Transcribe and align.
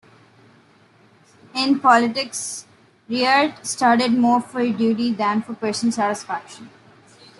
In 1.53 1.79
politics, 1.79 2.65
Riart 3.07 3.63
started 3.67 4.11
more 4.13 4.41
for 4.41 4.67
duty 4.67 5.13
than 5.13 5.43
for 5.43 5.53
personal 5.53 5.91
satisfaction. 5.91 6.71